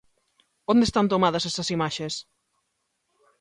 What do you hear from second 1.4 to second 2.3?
esas imaxes?